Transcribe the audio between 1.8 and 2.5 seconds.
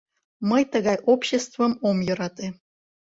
ом йӧрате.